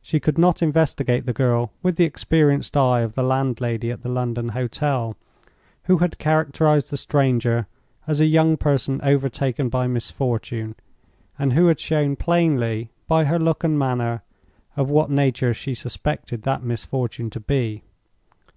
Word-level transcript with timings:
She 0.00 0.20
could 0.20 0.38
not 0.38 0.62
investigate 0.62 1.26
the 1.26 1.32
girl 1.32 1.72
with 1.82 1.96
the 1.96 2.04
experienced 2.04 2.76
eye 2.76 3.00
of 3.00 3.14
the 3.14 3.24
landlady 3.24 3.90
at 3.90 4.02
the 4.02 4.08
London 4.08 4.50
hotel, 4.50 5.16
who 5.86 5.98
had 5.98 6.16
characterized 6.18 6.92
the 6.92 6.96
stranger 6.96 7.66
as 8.06 8.20
a 8.20 8.26
young 8.26 8.56
person 8.56 9.00
overtaken 9.02 9.68
by 9.68 9.88
misfortune, 9.88 10.76
and 11.40 11.54
who 11.54 11.66
had 11.66 11.80
showed 11.80 12.20
plainly, 12.20 12.92
by 13.08 13.24
her 13.24 13.40
look 13.40 13.64
and 13.64 13.76
manner, 13.76 14.22
of 14.76 14.90
what 14.90 15.10
nature 15.10 15.52
she 15.52 15.74
suspected 15.74 16.42
that 16.42 16.62
misfortune 16.62 17.28
to 17.30 17.40
be. 17.40 17.82